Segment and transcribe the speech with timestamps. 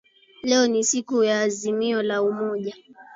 [0.43, 2.75] Leo ni siku ya azimio la umoja